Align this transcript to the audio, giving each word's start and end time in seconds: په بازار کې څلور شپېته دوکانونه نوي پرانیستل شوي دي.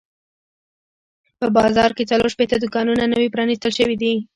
په 1.39 1.47
بازار 1.57 1.89
کې 1.97 2.09
څلور 2.11 2.29
شپېته 2.33 2.55
دوکانونه 2.59 3.03
نوي 3.13 3.27
پرانیستل 3.33 3.71
شوي 3.79 3.95
دي. 4.01 4.13